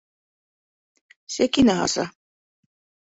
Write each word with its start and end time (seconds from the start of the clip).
Сәкинә 1.35 1.77
аса. 1.85 2.07